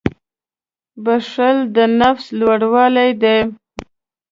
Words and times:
•بښل 1.03 1.57
د 1.75 1.77
نفس 1.99 2.25
لوړوالی 2.39 3.09
دی. 3.23 3.39